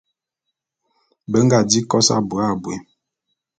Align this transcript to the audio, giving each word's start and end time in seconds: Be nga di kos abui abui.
Be 1.31 1.39
nga 1.45 1.59
di 1.69 1.79
kos 1.91 2.07
abui 2.15 2.41
abui. 2.51 2.75